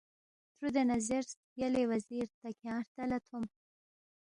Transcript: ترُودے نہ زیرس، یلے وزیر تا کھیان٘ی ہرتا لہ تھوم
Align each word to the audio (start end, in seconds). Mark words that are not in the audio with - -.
ترُودے 0.55 0.83
نہ 0.89 0.95
زیرس، 1.07 1.31
یلے 1.59 1.83
وزیر 1.91 2.25
تا 2.39 2.47
کھیان٘ی 2.57 2.79
ہرتا 2.85 3.03
لہ 3.09 3.19
تھوم 3.25 3.43